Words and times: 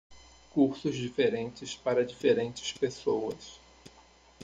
Cursos 0.49 0.95
diferentes 0.97 1.75
para 1.75 2.03
diferentes 2.03 2.71
pessoas. 2.73 3.59